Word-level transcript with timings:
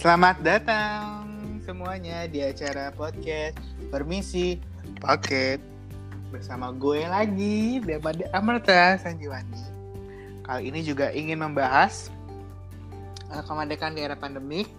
Selamat 0.00 0.40
datang 0.40 1.28
semuanya 1.60 2.24
di 2.24 2.40
acara 2.40 2.88
podcast 2.88 3.60
Permisi 3.92 4.56
Paket 4.96 5.60
bersama 6.32 6.72
gue 6.72 7.04
lagi 7.04 7.84
Bebade 7.84 8.24
Amerta 8.32 8.96
Sanjiwani. 8.96 9.60
Kali 10.40 10.72
ini 10.72 10.80
juga 10.88 11.12
ingin 11.12 11.44
membahas 11.44 12.08
uh, 13.28 13.44
kemerdekaan 13.44 13.92
di 13.92 14.00
era 14.00 14.16
pandemik 14.16 14.72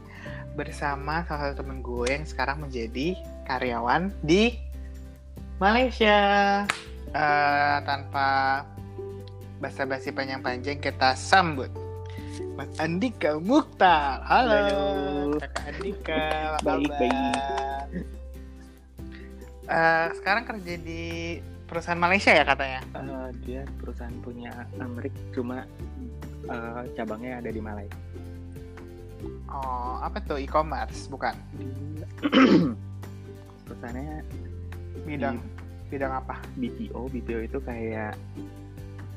bersama 0.57 1.22
salah 1.30 1.54
satu 1.54 1.62
temen 1.62 1.86
gue 1.86 2.10
yang 2.10 2.26
sekarang 2.26 2.58
menjadi 2.58 3.14
karyawan 3.46 4.10
di 4.26 4.58
Malaysia. 5.62 6.66
Uh, 7.14 7.78
tanpa 7.86 8.66
basa-basi 9.62 10.10
panjang-panjang 10.10 10.82
kita 10.82 11.14
sambut 11.14 11.70
Mas 12.62 12.78
Andika 12.78 13.41
Mukhtar. 13.41 14.21
Halo, 14.30 14.54
Halo. 14.54 14.86
Kakak 15.41 15.66
Andika. 15.73 16.21
Baik, 16.70 16.93
baik. 16.93 17.14
Eh, 19.65 20.07
sekarang 20.21 20.46
kerja 20.46 20.74
di 20.78 21.42
perusahaan 21.65 21.97
Malaysia 21.97 22.29
ya 22.37 22.46
katanya. 22.46 22.86
Eh, 23.01 23.29
dia 23.42 23.61
perusahaan 23.82 24.14
punya 24.21 24.54
Amrik 24.78 25.10
cuma 25.34 25.65
eh, 26.46 26.82
cabangnya 26.93 27.42
ada 27.42 27.50
di 27.50 27.57
Malai. 27.57 27.89
Oh, 29.50 29.98
apa 29.98 30.21
tuh 30.21 30.37
e-commerce 30.37 31.09
bukan? 31.09 31.34
Perusahaannya 33.66 34.22
Bidang 35.09 35.42
bidang 35.89 36.14
apa? 36.14 36.38
BPO, 36.62 37.09
BPO 37.09 37.39
itu 37.42 37.58
kayak 37.58 38.14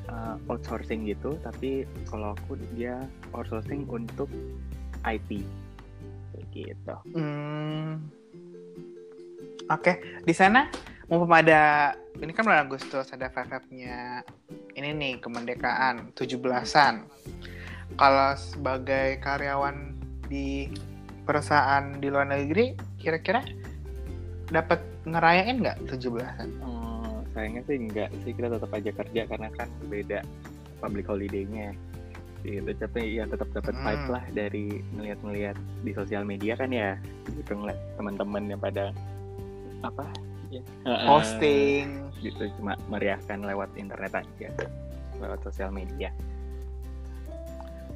eh, 0.09 0.35
outsourcing 0.49 1.05
gitu, 1.09 1.37
tapi 1.41 1.89
kalau 2.09 2.33
aku 2.33 2.57
dia 2.73 3.03
outsourcing 3.33 3.85
untuk 3.89 4.29
IT. 5.05 5.43
Gitu. 6.55 6.95
Hmm. 7.11 7.99
Oke, 9.67 10.23
di 10.23 10.31
sana 10.31 10.71
mumpung 11.11 11.35
ada 11.35 11.93
ini 12.21 12.31
kan 12.31 12.47
bulan 12.47 12.65
Agustus 12.65 13.11
ada 13.11 13.27
vibe-nya 13.29 14.23
ini 14.77 14.89
nih 14.95 15.13
kemerdekaan 15.19 16.15
17-an. 16.15 17.05
Kalau 17.95 18.29
sebagai 18.35 19.19
karyawan 19.21 19.95
di 20.27 20.69
perusahaan 21.25 21.97
di 21.97 22.07
luar 22.09 22.29
negeri 22.29 22.77
kira-kira 23.01 23.41
dapat 24.49 24.81
ngerayain 25.05 25.61
nggak 25.61 25.77
17-an? 25.89 26.49
Eh, 26.49 26.74
sayangnya 27.35 27.61
sih 27.67 27.75
enggak 27.75 28.09
sih 28.23 28.31
kita 28.31 28.47
tetap 28.47 28.71
aja 28.71 28.91
kerja 28.95 29.21
karena 29.27 29.47
kan 29.53 29.67
beda 29.91 30.19
public 30.79 31.05
holiday-nya 31.05 31.75
gitu 32.45 32.71
tapi 32.77 33.17
ya 33.17 33.25
tetap 33.25 33.49
dapat 33.51 33.73
Hmm. 33.73 33.83
vibe 33.83 34.07
lah 34.13 34.23
dari 34.31 34.65
ngeliat-ngeliat 34.93 35.57
di 35.81 35.91
sosial 35.91 36.23
media 36.23 36.53
kan 36.53 36.69
ya 36.69 36.93
gitu 37.27 37.57
ngeliat 37.57 37.79
teman-teman 37.97 38.43
yang 38.47 38.61
pada 38.61 38.93
apa 39.81 40.05
ya, 40.53 40.61
Posting. 41.09 42.05
gitu 42.21 42.47
cuma 42.61 42.77
meriahkan 42.87 43.41
lewat 43.41 43.69
internet 43.75 44.13
aja 44.13 44.49
lewat 45.19 45.41
sosial 45.43 45.69
media 45.69 46.13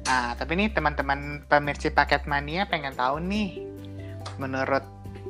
Nah, 0.00 0.34
tapi 0.34 0.58
nih 0.58 0.74
teman-teman 0.74 1.44
pemirsa 1.46 1.86
paket 1.92 2.26
mania 2.26 2.66
pengen 2.66 2.90
tahu 2.98 3.22
nih, 3.22 3.62
menurut 4.42 4.82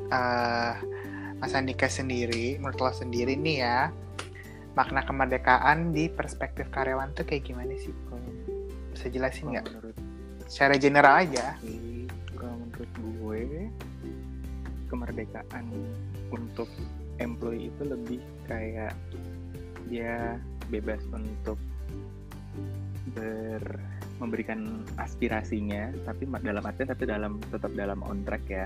eh, 0.09 0.73
Mas 1.41 1.57
Andika 1.57 1.89
sendiri, 1.89 2.61
menurut 2.61 2.77
lo 2.77 2.93
sendiri 2.93 3.33
nih 3.33 3.65
ya, 3.65 3.89
makna 4.77 5.01
kemerdekaan 5.01 5.89
di 5.89 6.05
perspektif 6.05 6.69
karyawan 6.69 7.17
tuh 7.17 7.25
kayak 7.25 7.49
gimana 7.49 7.73
sih? 7.81 7.89
Bisa 8.93 9.09
jelasin 9.09 9.49
nggak? 9.49 9.65
menurut 9.65 9.97
Secara 10.45 10.77
general 10.77 11.25
aja. 11.25 11.57
kalau 12.37 12.57
menurut 12.57 12.91
gue 12.93 13.41
kemerdekaan 14.89 15.65
untuk 16.29 16.69
employee 17.17 17.73
itu 17.73 17.83
lebih 17.89 18.21
kayak 18.45 18.93
dia 19.89 20.37
bebas 20.69 21.01
untuk 21.09 21.57
ber 23.17 23.61
memberikan 24.21 24.85
aspirasinya 25.01 25.89
tapi 26.05 26.29
dalam 26.45 26.61
artian 26.61 26.93
tapi 26.93 27.09
dalam 27.09 27.41
tetap 27.49 27.73
dalam 27.73 28.05
on 28.05 28.21
track 28.21 28.45
ya 28.45 28.65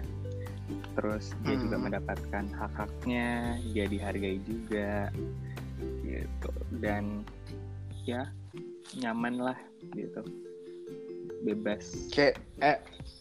terus 0.96 1.36
dia 1.44 1.56
juga 1.56 1.76
Hmm. 1.76 1.86
mendapatkan 1.86 2.44
hak-haknya 2.56 3.28
dia 3.72 3.86
dihargai 3.86 4.40
juga 4.42 5.12
gitu 6.02 6.52
dan 6.80 7.22
ya 8.04 8.32
nyaman 8.96 9.36
lah 9.42 9.58
gitu 9.92 10.24
bebas 11.44 12.10
Kayak 12.10 12.40
eh, 12.60 12.78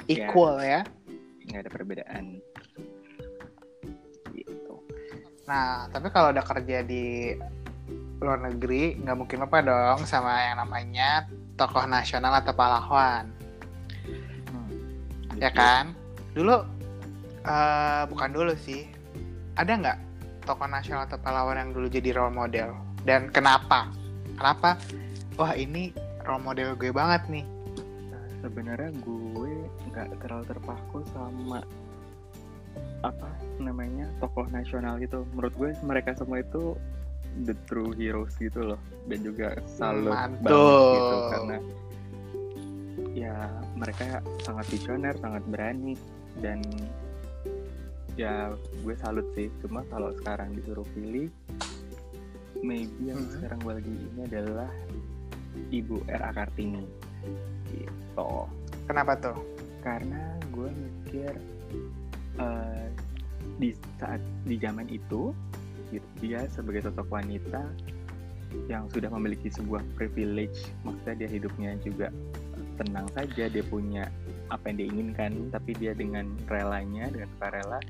equal 0.06 0.58
ya. 0.58 0.86
nggak 1.44 1.66
ada 1.66 1.70
perbedaan 1.70 2.24
gitu 4.30 4.74
Nah, 5.44 5.90
tapi 5.92 6.08
kalau 6.08 6.32
udah 6.32 6.40
kerja 6.40 6.80
di 6.80 7.36
luar 8.16 8.40
negeri, 8.40 8.96
nggak 8.96 9.12
mungkin 9.12 9.44
apa 9.44 9.60
dong 9.60 10.00
sama 10.08 10.32
yang 10.40 10.56
namanya 10.56 11.28
tokoh 11.54 11.84
nasional 11.84 12.32
atau 12.34 12.56
pahlawan. 12.56 13.28
ya 15.34 15.50
Gitu. 15.50 15.58
kan 15.58 15.92
dulu 16.32 16.62
eh 17.44 18.02
bukan 18.08 18.30
dulu 18.32 18.52
sih. 18.56 18.88
Ada 19.54 19.72
nggak 19.78 19.98
tokoh 20.44 20.68
nasional 20.68 21.06
atau 21.08 21.20
pahlawan 21.20 21.60
yang 21.60 21.70
dulu 21.72 21.86
jadi 21.88 22.16
role 22.16 22.34
model? 22.34 22.74
Dan 23.04 23.28
kenapa? 23.30 23.92
Kenapa? 24.34 24.80
Wah 25.36 25.52
ini 25.54 25.92
role 26.24 26.42
model 26.42 26.74
gue 26.74 26.90
banget 26.90 27.22
nih. 27.28 27.46
Nah, 28.10 28.24
sebenarnya 28.40 28.90
gue 29.04 29.52
nggak 29.92 30.08
terlalu 30.24 30.44
terpaku 30.48 30.98
sama 31.12 31.60
apa 33.04 33.28
namanya 33.60 34.08
tokoh 34.18 34.48
nasional 34.50 34.98
itu 34.98 35.22
menurut 35.36 35.54
gue 35.54 35.70
mereka 35.84 36.16
semua 36.16 36.40
itu 36.40 36.74
the 37.44 37.54
true 37.68 37.92
heroes 37.94 38.34
gitu 38.40 38.74
loh. 38.74 38.80
Dan 39.06 39.20
juga 39.20 39.60
salut 39.68 40.16
Mantul. 40.16 40.40
banget 40.42 40.96
gitu 40.96 41.16
karena 41.30 41.56
ya 43.14 43.36
mereka 43.78 44.18
sangat 44.42 44.66
visioner 44.74 45.14
sangat 45.22 45.42
berani 45.46 45.94
dan 46.42 46.58
ya 48.14 48.54
gue 48.54 48.94
salut 49.02 49.26
sih 49.34 49.50
cuma 49.58 49.82
kalau 49.90 50.14
sekarang 50.22 50.54
disuruh 50.54 50.86
pilih 50.94 51.26
maybe 52.62 53.10
yang 53.10 53.18
Hmm. 53.18 53.30
sekarang 53.38 53.58
gue 53.60 53.74
lagi 53.82 53.92
ini 53.92 54.20
adalah 54.30 54.70
ibu 55.70 55.96
R.A. 56.06 56.30
Kartini 56.32 56.86
gitu 57.74 58.30
kenapa 58.86 59.18
tuh 59.18 59.38
karena 59.82 60.38
gue 60.54 60.70
mikir 60.70 61.32
eh, 62.38 62.86
di 63.58 63.70
saat 64.00 64.18
di 64.46 64.56
zaman 64.58 64.88
itu 64.90 65.34
gitu, 65.90 66.08
dia 66.22 66.46
sebagai 66.50 66.90
sosok 66.90 67.06
wanita 67.10 67.62
yang 68.70 68.86
sudah 68.94 69.10
memiliki 69.10 69.50
sebuah 69.50 69.82
privilege 69.98 70.70
maksudnya 70.86 71.26
dia 71.26 71.30
hidupnya 71.30 71.70
juga 71.82 72.08
tenang 72.78 73.06
saja 73.14 73.50
dia 73.50 73.64
punya 73.66 74.06
apa 74.50 74.70
yang 74.70 74.76
dia 74.78 74.88
inginkan 74.90 75.32
tapi 75.50 75.74
dia 75.78 75.94
dengan 75.94 76.26
relanya 76.46 77.10
dengan 77.10 77.28
sukarela 77.38 77.80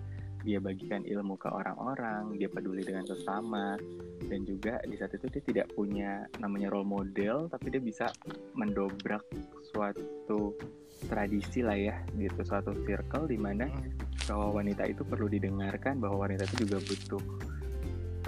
dia 0.44 0.60
bagikan 0.60 1.00
ilmu 1.02 1.40
ke 1.40 1.48
orang-orang 1.48 2.36
dia 2.36 2.52
peduli 2.52 2.84
dengan 2.84 3.08
sesama 3.08 3.80
dan 4.28 4.44
juga 4.44 4.76
di 4.84 4.94
saat 5.00 5.16
itu 5.16 5.26
dia 5.32 5.42
tidak 5.42 5.66
punya 5.72 6.28
namanya 6.38 6.68
role 6.68 6.86
model 6.86 7.48
tapi 7.48 7.72
dia 7.72 7.80
bisa 7.80 8.06
mendobrak 8.52 9.24
suatu 9.72 10.52
tradisi 11.08 11.64
lah 11.64 11.76
ya 11.76 11.96
gitu 12.20 12.44
suatu 12.44 12.76
circle 12.84 13.26
di 13.26 13.40
mana 13.40 13.66
bahwa 14.28 14.60
wanita 14.60 14.84
itu 14.84 15.02
perlu 15.04 15.26
didengarkan 15.32 15.96
bahwa 15.98 16.28
wanita 16.28 16.44
itu 16.52 16.68
juga 16.68 16.78
butuh 16.84 17.22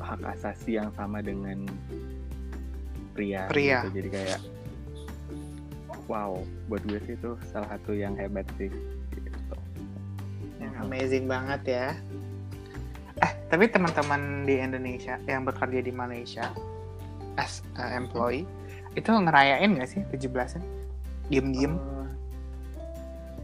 hak 0.01 0.21
asasi 0.37 0.81
yang 0.81 0.93
sama 0.97 1.21
dengan 1.21 1.69
pria 3.17 3.49
Pria. 3.49 3.85
gitu. 3.85 4.01
jadi 4.01 4.09
kayak 4.13 4.41
wow 6.09 6.41
buat 6.69 6.83
gue 6.85 7.01
sih 7.09 7.15
itu 7.17 7.37
salah 7.53 7.77
satu 7.77 7.97
yang 7.97 8.17
hebat 8.17 8.45
sih 8.57 8.69
gitu. 8.69 8.96
Amazing 10.81 11.25
banget 11.31 11.63
ya. 11.65 11.87
Eh 13.23 13.33
tapi 13.49 13.71
teman-teman 13.71 14.45
di 14.45 14.61
Indonesia 14.61 15.17
yang 15.25 15.47
bekerja 15.47 15.81
di 15.81 15.93
Malaysia 15.93 16.53
as 17.37 17.65
a 17.77 17.97
employee 17.97 18.45
itu 18.97 19.09
ngerayain 19.13 19.77
nggak 19.77 19.89
sih 19.89 20.01
17-an 20.09 20.65
diem-diem. 21.29 21.77
Eh, 21.77 22.09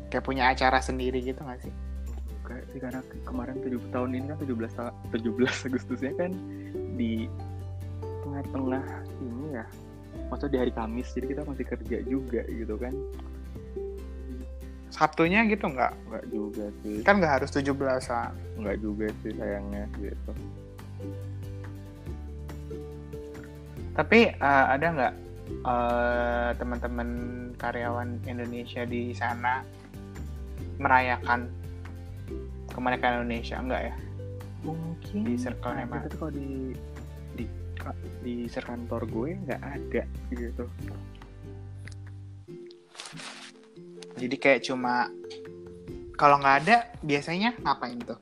kayak 0.09 0.25
punya 0.25 0.49
acara 0.53 0.81
sendiri 0.81 1.21
gitu 1.21 1.41
nggak 1.45 1.61
sih? 1.61 1.73
Kayak 2.45 2.65
sih 2.73 2.81
karena 2.81 3.01
ke- 3.05 3.23
kemarin 3.25 3.57
7 3.61 3.81
tahun 3.93 4.11
ini 4.17 4.25
kan 4.33 4.39
17 4.41 4.73
ta- 4.73 4.97
17 5.13 5.69
Agustusnya 5.69 6.13
kan 6.17 6.33
di 6.97 7.29
tengah-tengah 8.25 8.85
ini 9.21 9.47
ya. 9.57 9.65
Maksudnya 10.29 10.53
di 10.53 10.59
hari 10.69 10.73
Kamis 10.73 11.13
jadi 11.13 11.27
kita 11.37 11.43
masih 11.45 11.65
kerja 11.69 11.99
juga 12.05 12.41
gitu 12.49 12.75
kan. 12.81 12.97
Sabtunya 14.93 15.49
gitu 15.49 15.73
nggak? 15.73 15.93
Enggak 16.05 16.25
juga 16.29 16.65
sih. 16.85 17.01
kan 17.01 17.17
nggak 17.17 17.35
harus 17.41 17.51
17-an 17.57 18.33
Enggak 18.61 18.77
juga 18.85 19.07
sih 19.25 19.33
sayangnya 19.33 19.89
gitu. 19.97 20.33
Tapi 23.97 24.21
eh, 24.37 24.65
ada 24.69 24.87
nggak 24.93 25.15
eh, 25.65 26.51
teman-teman 26.61 27.09
karyawan 27.57 28.21
Indonesia 28.29 28.85
di 28.85 29.17
sana 29.17 29.65
merayakan 30.77 31.49
kemerdekaan 32.77 33.25
Indonesia? 33.25 33.57
Enggak 33.57 33.83
ya? 33.89 33.95
Mungkin 34.63 35.19
di 35.25 35.35
circle 35.41 35.73
ada, 35.73 35.85
emang 35.89 36.01
tapi 36.05 36.17
kalau 36.21 36.33
di 36.37 36.77
di 37.33 37.45
di 38.21 38.35
kantor 38.47 39.09
gue 39.09 39.29
nggak 39.49 39.63
ada 39.65 40.03
gitu 40.37 40.69
jadi 44.23 44.37
kayak 44.39 44.61
cuma 44.63 45.11
kalau 46.15 46.39
nggak 46.39 46.57
ada 46.63 46.77
biasanya 47.03 47.59
ngapain 47.67 47.99
tuh? 47.99 48.19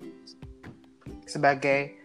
Sebagai 1.28 2.00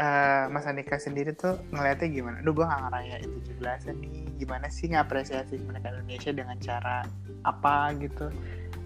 eh, 0.00 0.44
Mas 0.48 0.64
Andika 0.64 0.96
sendiri 0.96 1.36
tuh 1.36 1.60
ngeliatnya 1.68 2.08
gimana? 2.08 2.36
Aduh 2.40 2.56
gue 2.56 2.64
gak 2.64 2.82
ngerayain 2.88 3.30
17 3.60 4.00
nih. 4.00 4.24
Gimana 4.40 4.66
sih 4.72 4.88
ngapresiasi 4.88 5.60
kemerdekaan 5.60 6.00
Indonesia 6.02 6.32
dengan 6.32 6.56
cara 6.64 7.04
apa 7.44 7.92
gitu? 8.00 8.32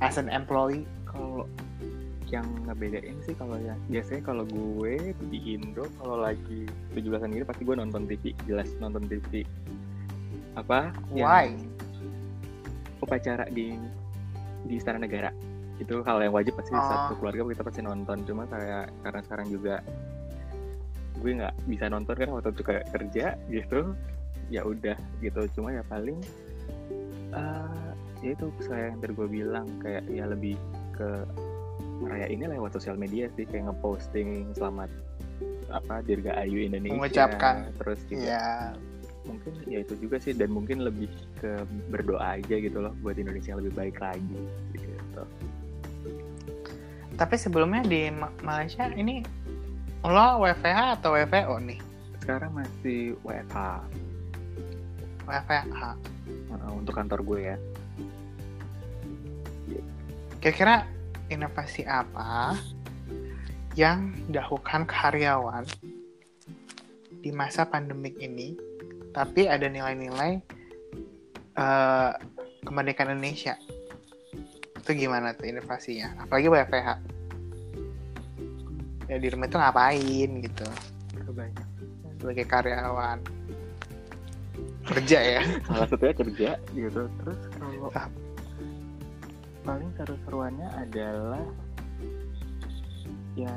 As 0.02 0.18
an 0.18 0.26
employee 0.26 0.82
kalau 1.06 1.46
yang 2.28 2.44
ngebedain 2.68 3.16
sih 3.24 3.32
kalau 3.32 3.56
ya 3.56 3.72
biasanya 3.88 4.20
kalau 4.20 4.44
gue 4.44 5.16
di 5.32 5.56
Indo 5.56 5.88
kalau 5.96 6.20
lagi 6.20 6.68
17-an 6.92 7.32
gitu 7.32 7.48
pasti 7.48 7.62
gue 7.64 7.76
nonton 7.78 8.04
TV 8.04 8.36
jelas 8.44 8.68
nonton 8.82 9.08
TV 9.08 9.48
apa? 10.58 10.92
Why? 11.14 11.54
yang 11.54 11.78
upacara 12.98 13.46
di 13.48 13.78
di 14.68 14.76
istana 14.76 15.00
negara 15.00 15.32
itu 15.78 16.02
hal 16.04 16.18
yang 16.20 16.34
wajib 16.34 16.58
pasti 16.58 16.74
Oh. 16.74 16.82
satu 16.82 17.16
keluarga 17.16 17.42
kita 17.48 17.62
pasti 17.64 17.80
nonton 17.80 18.22
cuma 18.26 18.44
kayak 18.44 18.92
karena 19.00 19.20
sekarang 19.24 19.46
juga 19.48 19.74
gue 21.18 21.30
nggak 21.34 21.54
bisa 21.66 21.84
nonton 21.90 22.14
kan 22.14 22.28
waktu 22.30 22.50
itu 22.54 22.62
kayak 22.62 22.84
kerja 22.94 23.26
gitu 23.50 23.80
ya 24.48 24.62
udah 24.62 24.94
gitu 25.18 25.40
cuma 25.58 25.74
ya 25.74 25.82
paling 25.86 26.18
eh 27.34 27.90
ya 28.22 28.34
itu 28.34 28.50
saya 28.62 28.90
yang 28.90 28.98
tadi 28.98 29.12
gue 29.14 29.28
bilang 29.30 29.66
kayak 29.78 30.02
ya 30.10 30.26
lebih 30.26 30.58
ke 30.94 31.08
ngerayainnya 32.02 32.50
lewat 32.54 32.74
sosial 32.74 32.94
media 32.94 33.26
sih 33.34 33.46
kayak 33.46 33.70
ngeposting 33.70 34.50
selamat 34.54 34.90
apa 35.68 36.00
Dirgahayu 36.02 36.64
Indonesia 36.64 36.96
Mengucapkan. 36.96 37.54
terus 37.76 38.00
juga 38.08 38.22
Ya 38.24 38.46
mungkin 39.28 39.52
ya 39.68 39.84
itu 39.84 39.94
juga 40.00 40.16
sih 40.16 40.32
dan 40.32 40.48
mungkin 40.48 40.80
lebih 40.82 41.12
ke 41.38 41.62
berdoa 41.92 42.40
aja 42.40 42.56
gitu 42.56 42.80
loh 42.80 42.96
buat 43.04 43.20
Indonesia 43.20 43.52
yang 43.52 43.60
lebih 43.60 43.74
baik 43.76 43.96
lagi 44.00 44.40
gitu. 44.72 45.22
Tapi 47.18 47.34
sebelumnya 47.36 47.84
di 47.84 48.08
Ma- 48.08 48.32
Malaysia 48.40 48.88
ini 48.96 49.20
Lo 50.06 50.40
WFH 50.40 51.02
atau 51.02 51.12
WFO 51.12 51.60
nih? 51.60 51.80
sekarang 52.28 52.60
masih 52.60 53.16
WFH 53.24 53.56
WFH 55.24 55.96
untuk 56.76 56.92
kantor 56.92 57.24
gue 57.24 57.40
ya. 57.40 57.56
Kira-kira 60.36 60.84
inovasi 61.32 61.88
apa 61.88 62.52
yang 63.80 64.12
dilakukan 64.28 64.84
karyawan 64.84 65.64
di 67.24 67.32
masa 67.32 67.64
pandemik 67.64 68.20
ini, 68.20 68.60
tapi 69.18 69.50
ada 69.50 69.66
nilai-nilai 69.66 70.38
eh, 71.58 72.10
kemerdekaan 72.62 73.18
Indonesia? 73.18 73.58
Itu 74.78 74.94
gimana 74.94 75.34
tuh 75.34 75.50
inovasinya? 75.50 76.22
Apalagi 76.22 76.46
WFH. 76.46 76.88
Ya 79.10 79.16
di 79.18 79.26
rumah 79.26 79.50
itu 79.50 79.56
ngapain 79.58 80.30
gitu 80.46 80.68
banyak 81.28 81.66
sebagai 82.18 82.44
karyawan 82.50 83.18
kerja 84.88 85.18
ya 85.38 85.42
salah 85.70 85.86
satunya 85.86 86.14
kerja 86.16 86.50
gitu 86.74 87.06
terus 87.22 87.40
kalau 87.60 87.88
Ah. 87.94 88.08
paling 89.62 89.90
seru-seruannya 90.00 90.68
adalah 90.74 91.44
ya 93.36 93.54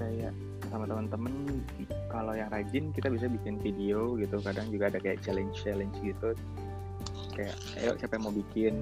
kayak 0.00 0.32
sama 0.72 0.88
teman-teman 0.88 1.60
kalau 2.08 2.32
yang 2.32 2.48
rajin 2.48 2.88
kita 2.96 3.12
bisa 3.12 3.28
bikin 3.28 3.60
video 3.60 4.16
gitu 4.16 4.40
kadang 4.40 4.72
juga 4.72 4.88
ada 4.88 4.96
kayak 4.96 5.20
challenge 5.20 5.52
challenge 5.60 5.92
gitu. 6.00 6.32
Kayak 7.36 7.56
ayo 7.76 7.92
siapa 8.00 8.16
yang 8.16 8.24
mau 8.24 8.32
bikin 8.32 8.74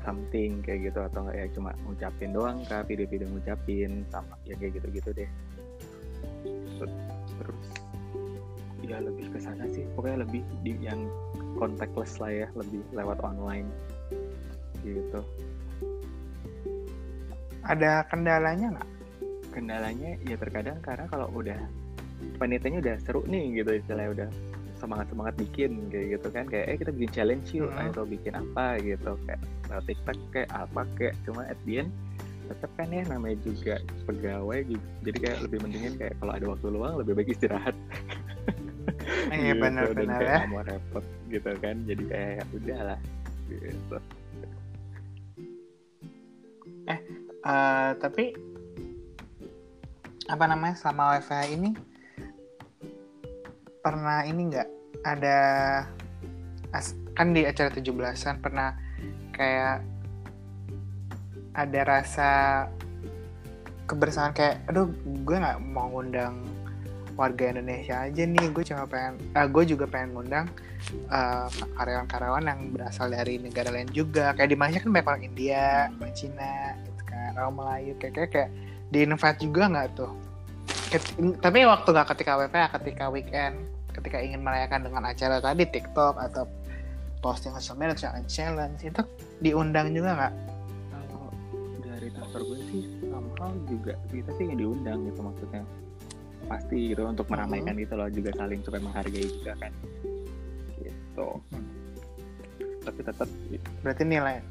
something 0.00 0.64
kayak 0.64 0.88
gitu 0.88 1.04
atau 1.04 1.28
ya 1.28 1.44
cuma 1.52 1.76
ngucapin 1.84 2.32
doang 2.32 2.64
kak 2.64 2.88
video-video 2.88 3.28
ngucapin 3.28 4.08
sama 4.08 4.40
ya 4.48 4.56
kayak 4.56 4.80
gitu-gitu 4.80 5.12
deh. 5.12 5.30
Terus 7.36 7.64
ya 8.84 9.00
lebih 9.00 9.32
ke 9.32 9.40
sana 9.40 9.64
sih 9.72 9.84
pokoknya 9.96 10.28
lebih 10.28 10.44
di 10.60 10.76
yang 10.80 11.08
contactless 11.56 12.20
lah 12.20 12.32
ya 12.32 12.48
lebih 12.56 12.80
lewat 12.96 13.20
online 13.20 13.68
gitu. 14.84 15.20
Ada 17.64 18.04
kendalanya 18.12 18.76
nggak 18.76 18.90
kendalanya 19.54 20.18
ya 20.26 20.34
terkadang 20.34 20.82
karena 20.82 21.06
kalau 21.06 21.30
udah 21.30 21.58
panitianya 22.42 22.82
udah 22.82 22.96
seru 23.06 23.22
nih 23.30 23.62
gitu 23.62 23.78
istilahnya 23.78 24.10
udah 24.10 24.28
semangat 24.74 25.06
semangat 25.14 25.34
bikin 25.38 25.86
kayak 25.88 26.18
gitu 26.18 26.28
kan 26.34 26.44
kayak 26.50 26.66
eh 26.66 26.76
kita 26.82 26.90
bikin 26.90 27.10
challenge 27.14 27.46
yuk 27.54 27.70
Hmm. 27.70 27.88
atau 27.94 28.02
bikin 28.02 28.34
apa 28.34 28.82
gitu 28.82 29.14
kayak 29.24 29.40
TikTok 29.86 30.18
kayak 30.34 30.50
apa 30.50 30.82
kayak 30.98 31.14
cuma 31.22 31.46
at 31.46 31.58
the 31.64 31.86
end 31.86 31.90
tetap 32.44 32.68
kan 32.76 32.92
ya 32.92 33.00
namanya 33.08 33.40
juga 33.40 33.80
pegawai 34.04 34.68
gitu. 34.68 34.86
jadi 35.08 35.18
kayak 35.24 35.38
lebih 35.48 35.58
mendingin 35.64 35.94
kayak 35.96 36.14
kalau 36.20 36.32
ada 36.36 36.46
waktu 36.52 36.66
luang 36.68 36.94
lebih 37.00 37.12
baik 37.16 37.32
istirahat 37.32 37.72
iya 39.32 39.56
gitu, 39.56 39.62
benar-benar 39.64 40.20
ya 40.20 40.38
mau 40.52 40.60
repot 40.60 41.04
gitu 41.32 41.50
kan 41.64 41.76
jadi 41.88 42.02
kayak 42.04 42.30
ya 42.36 42.44
udahlah 42.52 43.00
gitu 43.48 43.96
Eh, 47.44 47.90
tapi 48.00 48.32
apa 50.28 50.44
namanya 50.48 50.74
selama 50.78 51.18
WFH 51.18 51.52
ini 51.52 51.70
pernah 53.84 54.24
ini 54.24 54.40
nggak 54.48 54.68
ada 55.04 55.38
kan 57.14 57.30
di 57.36 57.44
acara 57.46 57.70
17-an 57.70 58.40
pernah 58.40 58.74
kayak 59.36 59.84
ada 61.54 61.80
rasa 61.86 62.30
kebersamaan 63.84 64.34
kayak 64.34 64.64
aduh 64.66 64.88
gue 65.04 65.36
nggak 65.36 65.60
mau 65.60 65.92
ngundang 65.92 66.42
warga 67.14 67.54
Indonesia 67.54 68.02
aja 68.02 68.26
nih 68.26 68.50
gue 68.50 68.64
cuma 68.66 68.90
pengen 68.90 69.22
eh, 69.22 69.46
gue 69.46 69.64
juga 69.68 69.86
pengen 69.86 70.18
ngundang 70.18 70.46
eh, 70.90 71.46
karyawan-karyawan 71.78 72.42
yang 72.42 72.60
berasal 72.74 73.06
dari 73.12 73.38
negara 73.38 73.70
lain 73.70 73.86
juga. 73.94 74.34
Kayak 74.34 74.50
di 74.50 74.56
Malaysia 74.58 74.80
kan 74.82 74.90
banyak 74.90 75.06
orang 75.06 75.22
India 75.22 75.66
orang 75.94 76.14
Cina 76.16 76.74
gitu 76.82 77.02
kan 77.06 77.30
orang 77.38 77.54
Melayu 77.54 77.92
kayak 78.02 78.14
kayak, 78.18 78.30
kayak 78.34 78.50
di 78.94 79.02
invite 79.02 79.42
juga 79.42 79.66
nggak 79.66 79.88
tuh? 79.98 80.12
Ket- 80.94 81.18
tapi 81.42 81.66
waktu 81.66 81.88
nggak 81.90 82.08
ketika 82.14 82.38
WP 82.38 82.54
ketika 82.78 83.04
weekend 83.10 83.58
ketika 83.90 84.18
ingin 84.22 84.42
merayakan 84.42 84.86
dengan 84.86 85.02
acara 85.06 85.38
tadi 85.42 85.66
TikTok 85.66 86.14
atau 86.18 86.46
posting 87.18 87.54
sosial 87.58 87.78
media 87.78 87.96
challenge 87.98 88.30
challenge 88.30 88.80
itu 88.86 89.02
diundang 89.42 89.90
juga 89.90 90.10
nggak? 90.14 90.34
Kalau 90.94 91.30
dari 91.82 92.08
kantor 92.14 92.40
gue 92.46 92.58
sih 92.70 92.82
somehow 93.10 93.50
juga 93.66 93.94
kita 94.10 94.30
sih 94.38 94.44
yang 94.50 94.58
diundang 94.62 94.98
gitu 95.10 95.20
maksudnya. 95.22 95.62
Pasti 96.44 96.92
gitu 96.92 97.02
untuk 97.08 97.26
meramaikan 97.32 97.74
gitu 97.80 97.94
loh 97.96 98.06
juga 98.12 98.30
saling 98.36 98.60
supaya 98.62 98.82
menghargai 98.84 99.26
juga 99.26 99.52
kan. 99.58 99.72
Gitu. 100.78 101.28
Tapi 102.84 103.00
tetap 103.00 103.28
berarti 103.80 104.04
nilai 104.04 104.44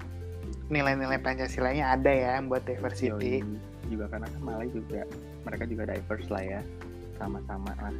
nilai-nilai 0.73 1.19
Pancasilanya 1.21 1.93
ada 1.93 2.09
ya 2.09 2.41
buat 2.41 2.65
diversity. 2.65 3.43
Yoi, 3.43 3.72
juga 3.93 4.09
karena 4.09 4.25
kan 4.25 4.41
Malay 4.41 4.69
juga 4.73 5.05
mereka 5.45 5.63
juga 5.69 5.83
diverse 5.93 6.29
lah 6.33 6.43
ya 6.43 6.61
sama-sama 7.21 7.71
lah. 7.77 7.93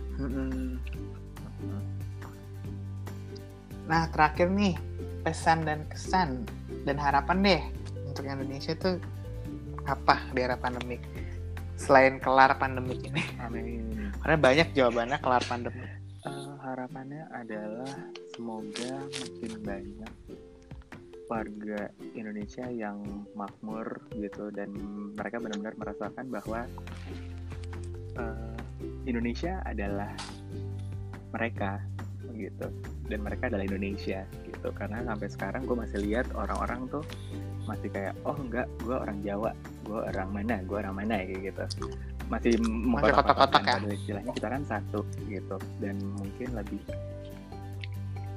Nah, 3.84 4.04
terakhir 4.10 4.48
nih, 4.50 4.76
pesan 5.22 5.68
dan 5.68 5.86
kesan 5.92 6.48
dan 6.84 6.98
harapan 6.98 7.38
deh 7.44 7.62
untuk 8.10 8.26
Indonesia 8.26 8.74
tuh 8.76 8.98
apa 9.86 10.20
di 10.34 10.40
era 10.42 10.58
pandemik? 10.58 11.04
Selain 11.78 12.18
kelar 12.18 12.56
pandemik 12.58 13.04
ini. 13.06 13.24
amin 13.44 14.12
Karena 14.24 14.38
banyak 14.40 14.68
jawabannya 14.72 15.18
kelar 15.20 15.44
pandemik. 15.46 15.92
Eh, 16.24 16.54
harapannya 16.64 17.28
adalah 17.36 17.92
semoga 18.32 19.04
makin 19.04 19.54
banyak 19.60 20.12
warga 21.28 21.90
Indonesia 22.14 22.68
yang 22.68 23.04
makmur 23.34 24.08
gitu 24.16 24.52
dan 24.52 24.70
mereka 25.16 25.40
benar-benar 25.40 25.76
merasakan 25.80 26.26
bahwa 26.30 26.68
eh, 28.20 28.56
Indonesia 29.08 29.64
adalah 29.64 30.12
mereka 31.34 31.82
gitu 32.34 32.68
dan 33.08 33.20
mereka 33.22 33.52
adalah 33.52 33.66
Indonesia 33.68 34.26
gitu 34.48 34.70
karena 34.74 35.04
sampai 35.06 35.28
sekarang 35.30 35.62
gue 35.68 35.78
masih 35.78 36.00
lihat 36.02 36.28
orang-orang 36.34 36.88
tuh 36.90 37.04
masih 37.64 37.88
kayak 37.94 38.16
oh 38.28 38.36
enggak 38.36 38.68
gue 38.84 38.96
orang 38.96 39.20
Jawa 39.24 39.52
gue 39.88 40.00
orang 40.00 40.30
mana 40.32 40.56
gue 40.64 40.78
orang 40.78 40.96
mana 40.96 41.14
kayak 41.24 41.54
gitu 41.54 41.64
masih 42.32 42.56
kotak-kotak 43.14 43.64
ya? 43.68 43.76
istilahnya 43.92 44.32
kita 44.34 44.48
kan 44.50 44.64
satu 44.66 45.00
gitu 45.28 45.58
dan 45.84 45.96
mungkin 46.16 46.50
lebih 46.56 46.82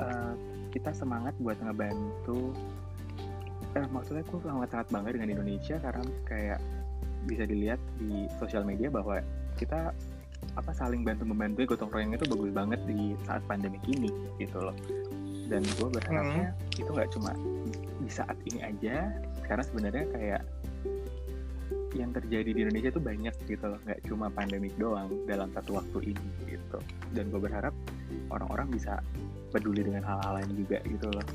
eh, 0.03 0.35
kita 0.75 0.91
semangat 0.93 1.33
buat 1.41 1.57
ngebantu 1.63 2.53
eh, 3.77 3.87
maksudnya 3.93 4.25
aku 4.25 4.41
sangat 4.41 4.73
sangat 4.73 4.89
bangga 4.89 5.11
dengan 5.21 5.29
Indonesia 5.37 5.77
karena 5.77 6.03
kayak 6.25 6.61
bisa 7.27 7.45
dilihat 7.45 7.81
di 8.01 8.31
sosial 8.41 8.63
media 8.65 8.89
bahwa 8.89 9.21
kita 9.59 9.93
apa 10.55 10.71
saling 10.73 11.03
bantu 11.03 11.27
membantu 11.27 11.75
gotong 11.75 11.91
royong 11.91 12.15
itu 12.15 12.25
bagus 12.29 12.53
banget 12.55 12.81
di 12.87 13.13
saat 13.27 13.43
pandemi 13.45 13.77
ini 13.91 14.09
gitu 14.41 14.63
loh. 14.63 14.77
Dan 15.47 15.63
gue 15.63 15.89
berharapnya 15.91 16.55
hmm. 16.55 16.81
itu 16.81 16.91
nggak 16.91 17.11
cuma 17.13 17.31
di 18.03 18.11
saat 18.11 18.37
ini 18.51 18.63
aja 18.63 19.11
karena 19.47 19.63
sebenarnya 19.63 20.05
kayak 20.15 20.43
yang 21.97 22.13
terjadi 22.13 22.51
di 22.53 22.61
Indonesia 22.61 22.91
itu 22.93 23.03
banyak 23.03 23.35
gitu 23.49 23.65
loh. 23.67 23.79
Nggak 23.85 24.01
cuma 24.07 24.27
pandemik 24.33 24.75
doang 24.81 25.11
dalam 25.27 25.51
satu 25.53 25.81
waktu 25.81 26.15
ini 26.15 26.29
gitu. 26.47 26.79
Dan 27.13 27.33
gue 27.33 27.41
berharap 27.41 27.75
orang-orang 28.31 28.71
bisa 28.71 29.01
peduli 29.51 29.83
dengan 29.83 30.05
hal-hal 30.05 30.43
lain 30.43 30.53
juga 30.55 30.79
gitu 30.85 31.09
loh. 31.11 31.27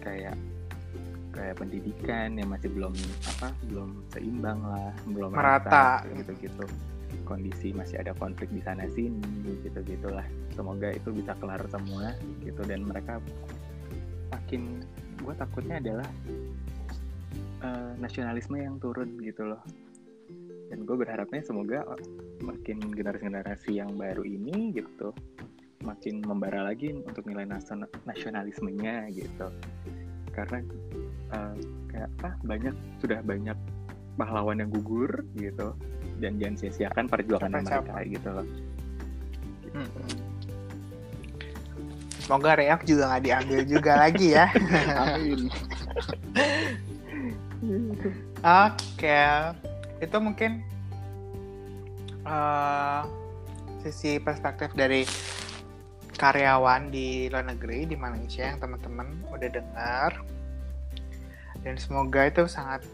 Kayak 0.00 0.36
kayak 1.30 1.58
pendidikan 1.62 2.34
yang 2.36 2.50
masih 2.50 2.68
belum 2.70 2.94
apa 3.36 3.54
belum 3.70 4.02
seimbang 4.10 4.60
lah 4.66 4.92
belum 5.06 5.30
merata. 5.30 6.02
gitu 6.10 6.32
gitu 6.42 6.64
kondisi 7.26 7.70
masih 7.70 8.02
ada 8.02 8.14
konflik 8.18 8.50
di 8.50 8.62
sana 8.62 8.86
sini 8.90 9.62
gitu 9.62 9.78
gitulah 9.86 10.26
semoga 10.54 10.92
itu 10.92 11.08
bisa 11.14 11.32
kelar 11.38 11.62
semua 11.72 12.12
gitu. 12.44 12.60
Dan 12.68 12.84
mereka 12.84 13.16
makin 14.28 14.84
gue 15.20 15.34
takutnya 15.36 15.80
adalah 15.80 16.08
uh, 17.64 17.92
nasionalisme 17.96 18.60
yang 18.60 18.76
turun 18.76 19.16
gitu 19.24 19.48
loh. 19.48 19.62
Dan 20.70 20.86
gue 20.86 20.96
berharapnya 21.00 21.42
semoga 21.42 21.82
makin 22.44 22.78
generasi-generasi 22.94 23.80
yang 23.82 23.90
baru 23.98 24.22
ini 24.22 24.70
gitu 24.76 25.10
makin 25.80 26.20
membara 26.20 26.60
lagi 26.60 26.92
untuk 26.92 27.24
nilai 27.24 27.48
nasionalismenya 28.04 29.08
gitu. 29.16 29.48
Karena 30.30 30.60
uh, 31.34 31.54
kayak 31.90 32.08
apa 32.20 32.30
banyak 32.46 32.74
sudah 33.02 33.20
banyak 33.24 33.58
pahlawan 34.14 34.60
yang 34.60 34.70
gugur 34.70 35.24
gitu. 35.38 35.74
Dan 36.20 36.36
jangan 36.36 36.56
sia-siakan 36.60 37.04
perjuangan 37.08 37.64
mereka 37.64 37.96
gitu 38.04 38.28
loh. 38.28 38.46
Hmm. 39.70 39.86
semoga 42.20 42.58
reak 42.58 42.86
juga 42.86 43.10
nggak 43.10 43.22
diambil 43.26 43.60
juga 43.66 43.92
lagi 44.06 44.28
ya. 44.34 44.46
Amin. 44.98 45.50
Oke, 48.40 49.22
itu 49.98 50.16
mungkin 50.18 50.62
uh, 52.22 53.02
sisi 53.82 54.22
perspektif 54.22 54.70
dari 54.78 55.02
karyawan 56.20 56.92
di 56.92 57.32
luar 57.32 57.48
negeri 57.48 57.88
di 57.88 57.96
Malaysia 57.96 58.44
yang 58.44 58.60
teman-teman 58.60 59.24
udah 59.32 59.48
dengar 59.48 60.10
dan 61.64 61.74
semoga 61.76 62.28
itu 62.28 62.44
sangat 62.48 62.84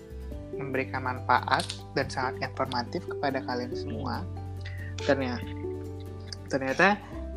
memberikan 0.56 1.04
manfaat 1.04 1.66
dan 1.92 2.08
sangat 2.08 2.40
informatif 2.40 3.04
kepada 3.06 3.44
kalian 3.44 3.72
semua. 3.76 4.24
Ternyata, 5.04 5.44
ternyata 6.48 6.88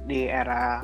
di 0.08 0.26
era 0.26 0.82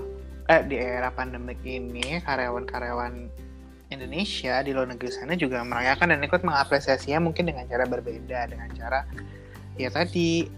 eh, 0.51 0.61
di 0.67 0.75
era 0.77 1.09
pandemik 1.09 1.63
ini 1.63 2.19
karyawan-karyawan 2.21 3.45
Indonesia 3.89 4.61
di 4.65 4.71
luar 4.73 4.91
negeri 4.91 5.09
sana 5.13 5.37
juga 5.37 5.61
merayakan 5.61 6.17
dan 6.17 6.21
ikut 6.25 6.41
mengapresiasinya 6.41 7.21
mungkin 7.21 7.47
dengan 7.47 7.69
cara 7.69 7.85
berbeda 7.85 8.49
dengan 8.49 8.69
cara 8.73 9.05
ya 9.77 9.93
tadi 9.93 10.49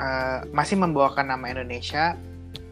uh, 0.00 0.48
masih 0.50 0.80
membawakan 0.80 1.28
nama 1.28 1.52
Indonesia 1.52 2.16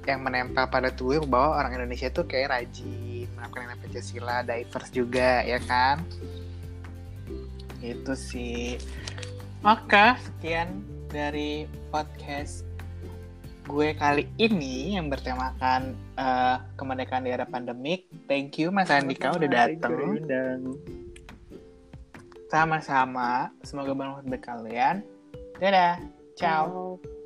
yang 0.09 0.25
menempel 0.25 0.65
pada 0.73 0.89
tubuh 0.89 1.29
bahwa 1.29 1.61
orang 1.61 1.77
Indonesia 1.77 2.09
itu 2.09 2.25
kayak 2.25 2.49
rajin 2.49 3.29
nama 3.37 3.77
Pancasila 3.77 4.41
diverse 4.41 4.91
juga 4.93 5.45
ya 5.45 5.61
kan 5.69 6.01
itu 7.83 8.13
sih 8.15 8.77
oke 9.63 10.19
sekian 10.19 10.83
dari 11.09 11.65
podcast 11.89 12.69
gue 13.69 13.93
kali 13.93 14.25
ini 14.41 14.97
yang 14.97 15.13
bertemakan 15.13 15.93
uh, 16.17 16.65
kemerdekaan 16.81 17.29
di 17.29 17.37
era 17.37 17.45
pandemik. 17.45 18.09
Thank 18.25 18.57
you 18.57 18.73
Mas 18.73 18.89
Andika 18.89 19.37
udah 19.37 19.45
datang. 19.45 20.25
Sama-sama. 22.49 23.53
Semoga 23.61 23.93
bermanfaat 23.93 24.25
bagi 24.25 24.45
kalian. 24.49 24.97
Dadah. 25.61 26.01
Ciao. 26.33 26.97
Ciao. 26.97 27.17